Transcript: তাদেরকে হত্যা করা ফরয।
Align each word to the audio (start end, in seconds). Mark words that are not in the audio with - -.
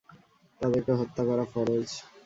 তাদেরকে 0.61 0.91
হত্যা 0.99 1.23
করা 1.29 1.45
ফরয। 1.51 1.83